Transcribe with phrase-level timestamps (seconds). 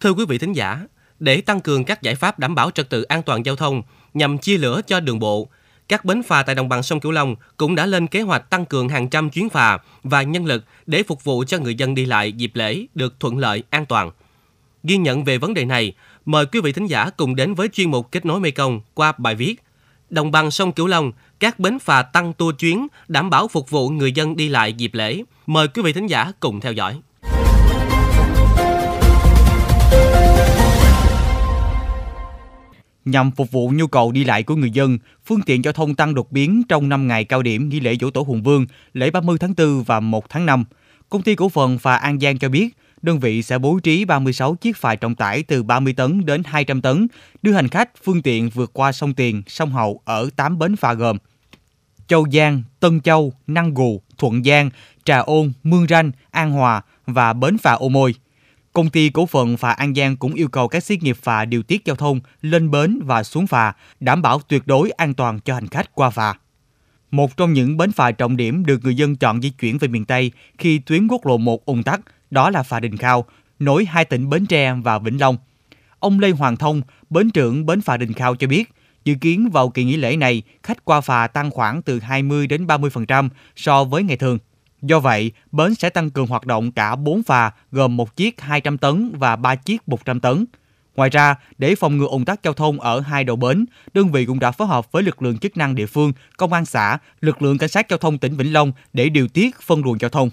[0.00, 0.80] Thưa quý vị thính giả,
[1.18, 3.82] để tăng cường các giải pháp đảm bảo trật tự an toàn giao thông
[4.14, 5.48] nhằm chia lửa cho đường bộ,
[5.88, 8.66] các bến phà tại đồng bằng sông Cửu Long cũng đã lên kế hoạch tăng
[8.66, 12.06] cường hàng trăm chuyến phà và nhân lực để phục vụ cho người dân đi
[12.06, 14.10] lại dịp lễ được thuận lợi, an toàn.
[14.82, 15.92] Ghi nhận về vấn đề này,
[16.24, 19.34] mời quý vị thính giả cùng đến với chuyên mục Kết nối Mekong qua bài
[19.34, 19.56] viết
[20.10, 23.88] Đồng bằng sông Cửu Long, các bến phà tăng tour chuyến đảm bảo phục vụ
[23.88, 25.22] người dân đi lại dịp lễ.
[25.46, 27.00] Mời quý vị thính giả cùng theo dõi.
[33.04, 36.14] Nhằm phục vụ nhu cầu đi lại của người dân, phương tiện giao thông tăng
[36.14, 39.38] đột biến trong 5 ngày cao điểm nghỉ lễ Dỗ Tổ Hùng Vương, lễ 30
[39.40, 40.64] tháng 4 và 1 tháng 5.
[41.08, 44.54] Công ty cổ phần phà An Giang cho biết, đơn vị sẽ bố trí 36
[44.54, 47.06] chiếc phà trọng tải từ 30 tấn đến 200 tấn,
[47.42, 50.94] đưa hành khách phương tiện vượt qua sông Tiền, sông Hậu ở 8 bến phà
[50.94, 51.16] gồm
[52.06, 54.70] Châu Giang, Tân Châu, Năng Gù, Thuận Giang,
[55.04, 58.14] Trà Ôn, Mương Ranh, An Hòa và bến phà Ô Môi.
[58.72, 61.62] Công ty cổ phần phà An Giang cũng yêu cầu các xí nghiệp phà điều
[61.62, 65.54] tiết giao thông lên bến và xuống phà, đảm bảo tuyệt đối an toàn cho
[65.54, 66.34] hành khách qua phà.
[67.10, 70.04] Một trong những bến phà trọng điểm được người dân chọn di chuyển về miền
[70.04, 73.24] Tây khi tuyến quốc lộ 1 ùn tắc, đó là phà Đình Khao,
[73.58, 75.36] nối hai tỉnh Bến Tre và Vĩnh Long.
[75.98, 78.70] Ông Lê Hoàng Thông, bến trưởng bến phà Đình Khao cho biết,
[79.04, 82.66] dự kiến vào kỳ nghỉ lễ này, khách qua phà tăng khoảng từ 20 đến
[82.66, 84.38] 30% so với ngày thường.
[84.82, 88.78] Do vậy, bến sẽ tăng cường hoạt động cả 4 phà gồm một chiếc 200
[88.78, 90.44] tấn và 3 chiếc 100 tấn.
[90.96, 93.64] Ngoài ra, để phòng ngừa ủng tắc giao thông ở hai đầu bến,
[93.94, 96.64] đơn vị cũng đã phối hợp với lực lượng chức năng địa phương, công an
[96.64, 99.98] xã, lực lượng cảnh sát giao thông tỉnh Vĩnh Long để điều tiết phân luồng
[100.00, 100.30] giao thông.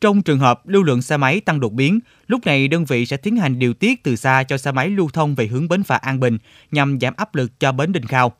[0.00, 3.16] Trong trường hợp lưu lượng xe máy tăng đột biến, lúc này đơn vị sẽ
[3.16, 5.96] tiến hành điều tiết từ xa cho xe máy lưu thông về hướng bến phà
[5.96, 6.38] An Bình
[6.70, 8.32] nhằm giảm áp lực cho bến Đình Khao.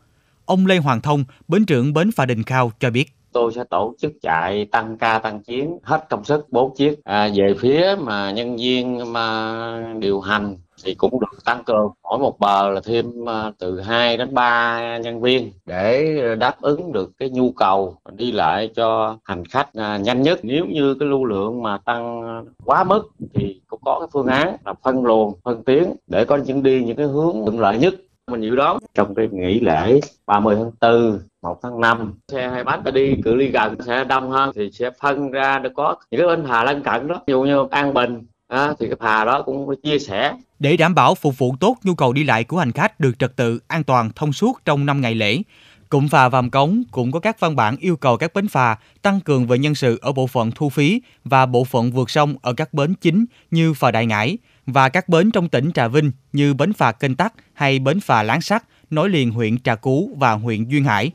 [0.44, 3.94] Ông Lê Hoàng Thông, bến trưởng bến phà Đình Khao cho biết tôi sẽ tổ
[3.98, 7.04] chức chạy tăng ca tăng chiến hết công sức bốn chiếc.
[7.04, 11.88] À, về phía mà nhân viên mà điều hành thì cũng được tăng cường.
[12.02, 16.92] Mỗi một bờ là thêm à, từ 2 đến 3 nhân viên để đáp ứng
[16.92, 20.40] được cái nhu cầu đi lại cho hành khách à, nhanh nhất.
[20.42, 22.22] Nếu như cái lưu lượng mà tăng
[22.64, 23.02] quá mức
[23.34, 26.84] thì cũng có cái phương án là phân luồng phân tuyến để có những đi
[26.84, 27.94] những cái hướng thuận lợi nhất
[28.32, 32.64] mình dự đoán trong cái nghỉ lễ 30 tháng 4 1 tháng 5 xe hai
[32.64, 36.20] bánh đi cự ly gần sẽ đông hơn thì sẽ phân ra được có những
[36.20, 37.22] cái bến phà lân cận đó.
[37.26, 40.32] Ví dụ như An Bình đó, thì cái phà đó cũng chia sẻ.
[40.58, 43.36] Để đảm bảo phục vụ tốt nhu cầu đi lại của hành khách được trật
[43.36, 45.42] tự, an toàn, thông suốt trong 5 ngày lễ.
[45.88, 49.20] Cụm phà Vàm Cống cũng có các văn bản yêu cầu các bến phà tăng
[49.20, 52.52] cường về nhân sự ở bộ phận thu phí và bộ phận vượt sông ở
[52.52, 56.54] các bến chính như phà Đại Ngãi và các bến trong tỉnh Trà Vinh như
[56.54, 60.32] bến phà Kênh Tắc hay bến phà Láng Sắt nối liền huyện Trà Cú và
[60.32, 61.10] huyện Duyên Hải.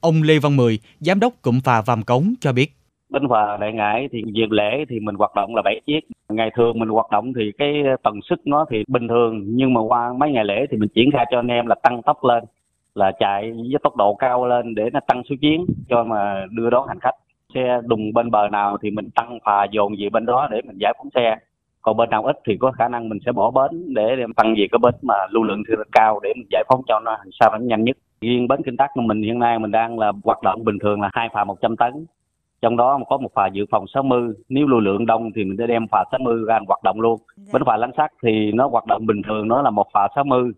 [0.00, 2.72] Ông Lê Văn Mười, giám đốc cụm phà Vàm Cống cho biết.
[3.08, 6.00] Bến phà đại ngãi thì dịp lễ thì mình hoạt động là 7 chiếc.
[6.28, 9.80] Ngày thường mình hoạt động thì cái tần suất nó thì bình thường nhưng mà
[9.80, 12.44] qua mấy ngày lễ thì mình triển khai cho anh em là tăng tốc lên
[12.94, 16.70] là chạy với tốc độ cao lên để nó tăng số chuyến cho mà đưa
[16.70, 17.14] đón hành khách.
[17.54, 20.76] Xe đùng bên bờ nào thì mình tăng phà dồn về bên đó để mình
[20.80, 21.36] giải phóng xe
[21.86, 24.66] còn bên nào ít thì có khả năng mình sẽ bỏ bến để tăng về
[24.72, 27.58] cái bến mà lưu lượng thì cao để mình giải phóng cho nó sao nó
[27.58, 27.96] nhanh nhất.
[28.20, 31.00] Riêng bến kinh tắc của mình hiện nay mình đang là hoạt động bình thường
[31.00, 32.06] là hai phà 100 tấn.
[32.62, 35.66] Trong đó có một phà dự phòng 60 nếu lưu lượng đông thì mình sẽ
[35.66, 37.20] đem phà 60 ra hoạt động luôn.
[37.36, 37.50] Dạ.
[37.52, 40.50] bến phà lánh sắt thì nó hoạt động bình thường nó là một phà 60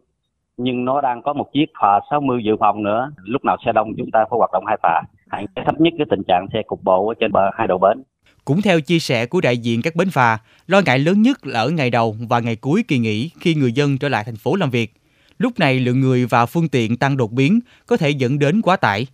[0.56, 3.10] nhưng nó đang có một chiếc phà 60 dự phòng nữa.
[3.24, 5.02] Lúc nào xe đông chúng ta phải hoạt động hai phà.
[5.28, 7.78] Hạn chế thấp nhất cái tình trạng xe cục bộ ở trên bờ hai đầu
[7.78, 8.02] bến
[8.48, 11.60] cũng theo chia sẻ của đại diện các bến phà, lo ngại lớn nhất là
[11.60, 14.56] ở ngày đầu và ngày cuối kỳ nghỉ khi người dân trở lại thành phố
[14.56, 14.94] làm việc.
[15.38, 18.76] Lúc này lượng người và phương tiện tăng đột biến có thể dẫn đến quá
[18.76, 19.06] tải.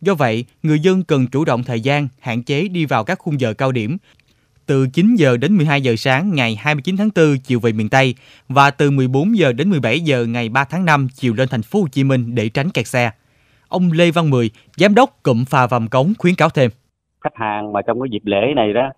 [0.00, 3.40] Do vậy, người dân cần chủ động thời gian, hạn chế đi vào các khung
[3.40, 3.96] giờ cao điểm
[4.66, 8.14] từ 9 giờ đến 12 giờ sáng ngày 29 tháng 4 chiều về miền Tây
[8.48, 11.80] và từ 14 giờ đến 17 giờ ngày 3 tháng 5 chiều lên thành phố
[11.80, 13.10] Hồ Chí Minh để tránh kẹt xe.
[13.68, 16.70] Ông Lê Văn Mười, giám đốc cụm phà Vàm Cống khuyến cáo thêm.
[17.20, 18.90] Khách hàng mà trong cái dịp lễ này đó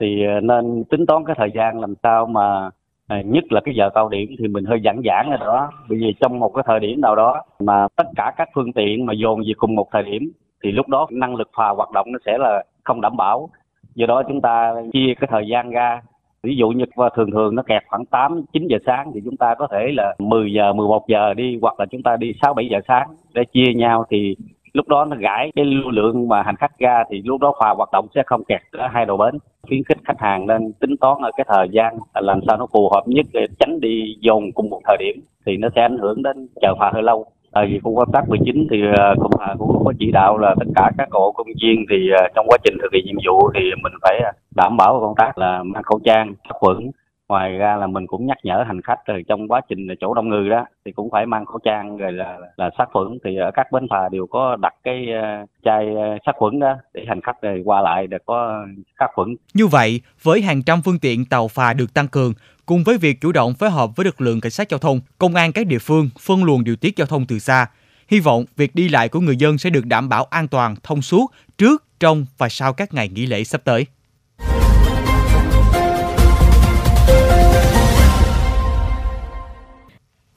[0.00, 2.70] thì ờ, nên tính toán cái thời gian làm sao mà
[3.10, 5.70] À, nhất là cái giờ cao điểm thì mình hơi giãn giãn rồi đó.
[5.88, 9.06] Bởi vì trong một cái thời điểm nào đó mà tất cả các phương tiện
[9.06, 10.32] mà dồn về cùng một thời điểm
[10.64, 13.48] thì lúc đó năng lực phà hoạt động nó sẽ là không đảm bảo.
[13.94, 16.02] Do đó chúng ta chia cái thời gian ra.
[16.42, 16.84] Ví dụ như
[17.16, 20.14] thường thường nó kẹt khoảng 8 9 giờ sáng thì chúng ta có thể là
[20.18, 23.44] 10 giờ 11 giờ đi hoặc là chúng ta đi 6 7 giờ sáng để
[23.44, 24.36] chia nhau thì
[24.72, 27.70] lúc đó nó gãi cái lưu lượng mà hành khách ra thì lúc đó phà
[27.76, 30.96] hoạt động sẽ không kẹt ở hai đầu bến, khuyến khích khách hàng nên tính
[31.00, 34.52] toán ở cái thời gian làm sao nó phù hợp nhất để tránh đi dồn
[34.52, 37.26] cùng một thời điểm thì nó sẽ ảnh hưởng đến chờ phà hơi lâu.
[37.52, 40.54] Tại vì khu công tác 19 thì ờ, cũng là cũng có chỉ đạo là
[40.58, 43.50] tất cả các hộ công viên thì ờ, trong quá trình thực hiện nhiệm vụ
[43.54, 46.90] thì mình phải ờ, đảm bảo công tác là mang khẩu trang, sát khuẩn
[47.30, 50.14] ngoài ra là mình cũng nhắc nhở hành khách rồi trong quá trình là chỗ
[50.14, 53.36] đông người đó thì cũng phải mang khẩu trang rồi là là sát khuẩn thì
[53.36, 57.04] ở các bến phà đều có đặt cái ờ, chai ờ, sát khuẩn đó để
[57.08, 58.64] hành khách rồi qua lại để có
[58.98, 59.36] sát khuẩn.
[59.54, 62.32] Như vậy, với hàng trăm phương tiện tàu phà được tăng cường
[62.66, 65.34] cùng với việc chủ động phối hợp với lực lượng cảnh sát giao thông, công
[65.34, 67.66] an các địa phương phân luồng điều tiết giao thông từ xa,
[68.08, 71.02] hy vọng việc đi lại của người dân sẽ được đảm bảo an toàn, thông
[71.02, 71.26] suốt
[71.58, 73.86] trước, trong và sau các ngày nghỉ lễ sắp tới.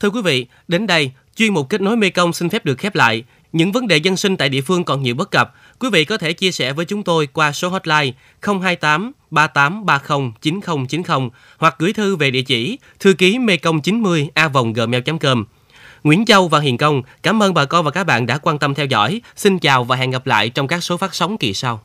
[0.04, 3.24] Thưa quý vị, đến đây, chuyên mục kết nối Mekong xin phép được khép lại.
[3.52, 5.54] Những vấn đề dân sinh tại địa phương còn nhiều bất cập.
[5.78, 8.12] Quý vị có thể chia sẻ với chúng tôi qua số hotline
[8.42, 11.28] 028 3830 9090
[11.58, 15.44] hoặc gửi thư về địa chỉ thư ký mekong 90 a gmail.com.
[16.02, 18.74] Nguyễn Châu và Hiền Công, cảm ơn bà con và các bạn đã quan tâm
[18.74, 19.20] theo dõi.
[19.36, 21.82] Xin chào và hẹn gặp lại trong các số phát sóng kỳ sau.